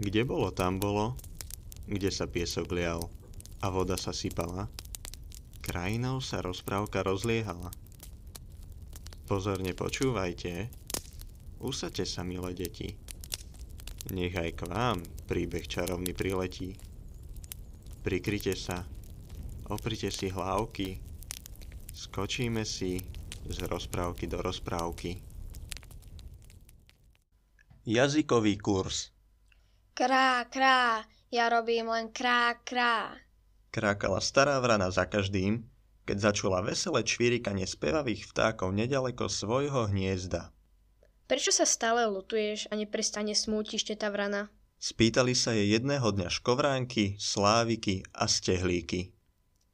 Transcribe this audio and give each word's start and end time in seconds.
Kde 0.00 0.24
bolo, 0.24 0.48
tam 0.48 0.80
bolo, 0.80 1.20
kde 1.84 2.08
sa 2.08 2.24
piesok 2.24 2.72
lial 2.72 3.12
a 3.60 3.68
voda 3.68 4.00
sa 4.00 4.14
sypala, 4.14 4.70
krajinou 5.60 6.24
sa 6.24 6.40
rozprávka 6.40 7.04
rozliehala. 7.04 7.68
Pozorne 9.28 9.76
počúvajte, 9.76 10.72
usadte 11.60 12.08
sa, 12.08 12.24
milé 12.24 12.56
deti. 12.56 12.96
Nech 14.10 14.34
aj 14.34 14.50
k 14.58 14.62
vám 14.66 14.98
príbeh 15.30 15.68
čarovný 15.68 16.10
priletí. 16.10 16.74
Prikryte 18.02 18.58
sa, 18.58 18.82
oprite 19.70 20.10
si 20.10 20.26
hlávky, 20.26 20.98
skočíme 21.94 22.66
si 22.66 22.98
z 23.46 23.58
rozprávky 23.70 24.26
do 24.26 24.42
rozprávky. 24.42 25.22
Jazykový 27.86 28.58
kurz 28.58 29.14
Krá, 29.92 30.48
krá, 30.48 31.04
ja 31.28 31.52
robím 31.52 31.92
len 31.92 32.08
krá, 32.08 32.56
krá. 32.64 33.12
Krákala 33.68 34.24
stará 34.24 34.56
vrana 34.56 34.88
za 34.88 35.04
každým, 35.04 35.68
keď 36.08 36.32
začula 36.32 36.64
veselé 36.64 37.04
čvirikanie 37.04 37.68
spevavých 37.68 38.24
vtákov 38.32 38.72
nedaleko 38.72 39.28
svojho 39.28 39.92
hniezda. 39.92 40.48
Prečo 41.28 41.52
sa 41.52 41.68
stále 41.68 42.08
lutuješ 42.08 42.72
a 42.72 42.76
neprestane 42.76 43.36
smútiš, 43.36 43.84
teta 43.84 44.08
vrana? 44.08 44.48
Spýtali 44.80 45.36
sa 45.36 45.52
jej 45.52 45.76
jedného 45.76 46.08
dňa 46.08 46.28
škovránky, 46.28 47.20
sláviky 47.20 48.02
a 48.16 48.24
stehlíky. 48.26 49.12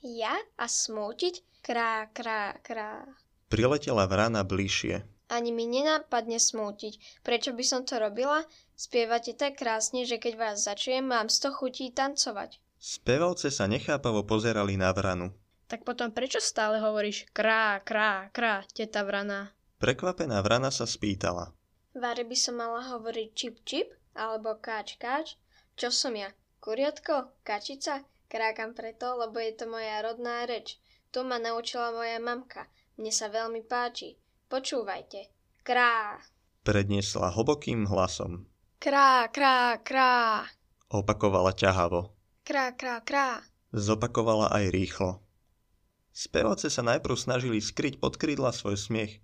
Ja 0.00 0.38
a 0.54 0.66
smútiť? 0.70 1.42
Krá, 1.58 2.06
krá, 2.14 2.54
krá. 2.62 3.02
Priletela 3.50 4.06
vrana 4.06 4.46
bližšie. 4.46 5.13
Ani 5.34 5.50
mi 5.50 5.66
nenápadne 5.66 6.38
smútiť. 6.38 7.26
Prečo 7.26 7.50
by 7.58 7.64
som 7.66 7.82
to 7.82 7.98
robila? 7.98 8.46
Spievate 8.78 9.34
tak 9.34 9.58
krásne, 9.58 10.06
že 10.06 10.22
keď 10.22 10.38
vás 10.38 10.62
začujem, 10.62 11.02
mám 11.02 11.26
sto 11.26 11.50
chutí 11.50 11.90
tancovať. 11.90 12.62
Spevovce 12.78 13.50
sa 13.50 13.66
nechápavo 13.66 14.22
pozerali 14.22 14.78
na 14.78 14.94
vranu. 14.94 15.34
Tak 15.66 15.82
potom 15.82 16.14
prečo 16.14 16.38
stále 16.38 16.78
hovoríš 16.78 17.26
krá, 17.34 17.82
krá, 17.82 18.30
krá, 18.30 18.62
teta 18.70 19.02
vrana? 19.02 19.50
Prekvapená 19.82 20.38
vrana 20.38 20.70
sa 20.70 20.86
spýtala. 20.86 21.50
Vary 21.98 22.22
by 22.22 22.36
som 22.38 22.54
mala 22.54 22.86
hovoriť 22.94 23.28
čip 23.34 23.56
čip 23.66 23.90
alebo 24.14 24.54
káč 24.62 24.94
káč? 25.02 25.34
Čo 25.74 25.90
som 25.90 26.14
ja? 26.14 26.30
Kuriatko? 26.62 27.42
Kačica? 27.42 28.06
Krákam 28.30 28.70
preto, 28.70 29.18
lebo 29.18 29.42
je 29.42 29.50
to 29.50 29.66
moja 29.66 29.98
rodná 29.98 30.46
reč. 30.46 30.78
Tu 31.10 31.26
ma 31.26 31.42
naučila 31.42 31.90
moja 31.90 32.22
mamka. 32.22 32.70
Mne 32.94 33.10
sa 33.10 33.26
veľmi 33.26 33.66
páči. 33.66 34.14
Počúvajte. 34.54 35.34
Krá. 35.66 36.14
Predniesla 36.62 37.34
hlbokým 37.34 37.90
hlasom. 37.90 38.46
Krá, 38.78 39.26
krá, 39.26 39.82
krá. 39.82 40.46
Opakovala 40.94 41.50
ťahavo. 41.50 42.14
Krá, 42.46 42.70
krá, 42.70 43.02
krá. 43.02 43.42
Zopakovala 43.74 44.54
aj 44.54 44.70
rýchlo. 44.70 45.18
Speváce 46.14 46.70
sa 46.70 46.86
najprv 46.86 47.18
snažili 47.18 47.58
skryť 47.58 47.98
pod 47.98 48.14
krídla 48.14 48.54
svoj 48.54 48.78
smiech, 48.78 49.18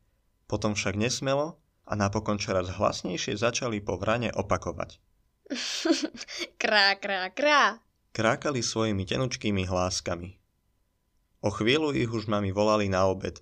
potom 0.50 0.74
však 0.74 0.98
nesmelo 0.98 1.62
a 1.86 1.94
napokon 1.94 2.42
čoraz 2.42 2.66
hlasnejšie 2.66 3.38
začali 3.38 3.78
po 3.78 4.02
vrane 4.02 4.34
opakovať. 4.34 4.98
krá, 6.62 6.98
krá, 6.98 7.30
krá. 7.30 7.78
Krákali 8.10 8.66
svojimi 8.66 9.06
tenučkými 9.06 9.62
hláskami. 9.62 10.42
O 11.46 11.54
chvíľu 11.54 11.94
ich 11.94 12.10
už 12.10 12.26
mami 12.26 12.50
volali 12.50 12.90
na 12.90 13.06
obed. 13.06 13.38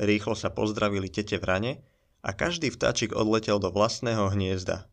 Rýchlo 0.00 0.32
sa 0.32 0.48
pozdravili 0.48 1.12
tete 1.12 1.36
vrane 1.36 1.84
a 2.24 2.32
každý 2.32 2.72
vtáčik 2.72 3.12
odletel 3.12 3.60
do 3.60 3.68
vlastného 3.68 4.32
hniezda. 4.32 4.88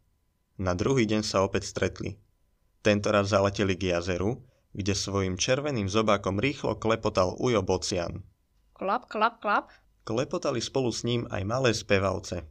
Na 0.59 0.75
druhý 0.75 1.07
deň 1.07 1.23
sa 1.23 1.47
opäť 1.47 1.71
stretli. 1.71 2.19
Tentoraz 2.83 3.31
zaleteli 3.31 3.79
k 3.79 3.95
jazeru, 3.95 4.43
kde 4.75 4.91
svojim 4.91 5.39
červeným 5.39 5.87
zobákom 5.87 6.43
rýchlo 6.43 6.75
klepotal 6.75 7.39
Ujo 7.39 7.63
Bocian. 7.63 8.19
Klap, 8.75 9.07
klap, 9.07 9.39
klap. 9.39 9.71
Klepotali 10.03 10.59
spolu 10.59 10.91
s 10.91 11.07
ním 11.07 11.23
aj 11.31 11.43
malé 11.47 11.71
spevavce. 11.71 12.43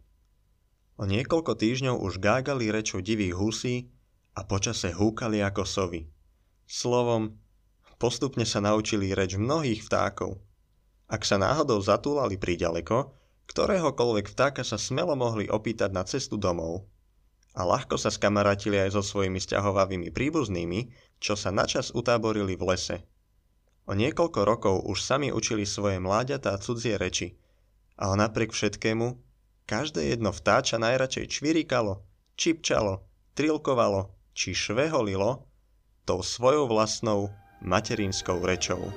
O 0.96 1.04
niekoľko 1.04 1.60
týždňov 1.60 2.00
už 2.00 2.24
gágali 2.24 2.72
rečou 2.72 3.04
divých 3.04 3.36
husí 3.36 3.76
a 4.32 4.48
počase 4.48 4.96
húkali 4.96 5.44
ako 5.44 5.68
sovy. 5.68 6.08
Slovom, 6.64 7.36
postupne 8.00 8.48
sa 8.48 8.64
naučili 8.64 9.12
reč 9.12 9.36
mnohých 9.36 9.84
vtákov. 9.84 10.40
Ak 11.06 11.22
sa 11.22 11.38
náhodou 11.38 11.78
zatúlali 11.78 12.34
príďaleko, 12.34 13.14
ktoréhokoľvek 13.46 14.26
vtáka 14.26 14.62
sa 14.66 14.74
smelo 14.74 15.14
mohli 15.14 15.46
opýtať 15.46 15.90
na 15.94 16.02
cestu 16.02 16.34
domov. 16.34 16.90
A 17.56 17.64
ľahko 17.64 17.96
sa 17.96 18.10
skamarátili 18.12 18.76
aj 18.76 18.98
so 18.98 19.02
svojimi 19.06 19.40
sťahovavými 19.40 20.12
príbuznými, 20.12 20.92
čo 21.22 21.38
sa 21.38 21.54
načas 21.54 21.94
utáborili 21.94 22.58
v 22.58 22.74
lese. 22.74 22.96
O 23.86 23.94
niekoľko 23.94 24.40
rokov 24.42 24.76
už 24.84 24.98
sami 24.98 25.30
učili 25.30 25.62
svoje 25.62 26.02
mláďatá 26.02 26.58
cudzie 26.58 26.98
reči, 26.98 27.38
ale 27.96 28.18
napriek 28.18 28.50
všetkému, 28.50 29.14
každé 29.64 30.10
jedno 30.10 30.34
vtáča 30.34 30.76
najradšej 30.76 31.38
čvirikalo, 31.38 32.02
čipčalo, 32.34 33.06
trilkovalo 33.38 34.10
či 34.36 34.52
šveholilo 34.52 35.46
tou 36.04 36.20
svojou 36.20 36.68
vlastnou 36.68 37.30
materinskou 37.62 38.42
rečou. 38.42 38.92